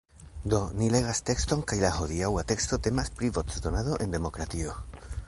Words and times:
Do, 0.53 0.59
ni 0.79 0.87
legas 0.93 1.19
tekston 1.27 1.61
kaj 1.71 1.77
la 1.83 1.91
hodiaŭa 1.97 2.45
teksto 2.53 2.79
temas 2.89 3.13
pri 3.21 3.31
voĉdonado 3.39 4.01
en 4.07 4.17
demokratio 4.17 4.75